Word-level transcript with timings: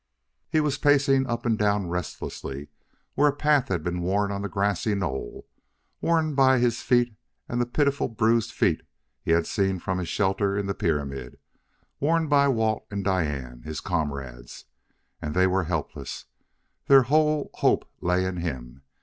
He 0.49 0.61
was 0.61 0.79
pacing 0.79 1.27
up 1.27 1.45
and 1.45 1.55
down 1.59 1.85
restlessly 1.87 2.69
where 3.13 3.27
a 3.27 3.35
path 3.35 3.67
had 3.67 3.83
been 3.83 4.01
worn 4.01 4.31
on 4.31 4.41
the 4.41 4.49
grassy 4.49 4.95
knoll, 4.95 5.45
worn 6.01 6.33
by 6.33 6.57
his 6.57 6.81
feet 6.81 7.13
and 7.47 7.61
the 7.61 7.67
pitiful, 7.67 8.07
bruised 8.07 8.51
feet 8.51 8.81
he 9.21 9.29
had 9.29 9.45
seen 9.45 9.77
from 9.77 9.99
his 9.99 10.07
shelter 10.09 10.57
in 10.57 10.65
the 10.65 10.73
pyramid; 10.73 11.37
worn 11.99 12.27
by 12.27 12.47
Walt 12.47 12.87
and 12.89 13.03
Diane 13.03 13.61
his 13.61 13.79
comrades! 13.79 14.65
And 15.21 15.35
they 15.35 15.45
were 15.45 15.65
helpless; 15.65 16.25
their 16.87 17.03
whole 17.03 17.51
hope 17.53 17.87
lay 18.01 18.25
in 18.25 18.37
him! 18.37 18.81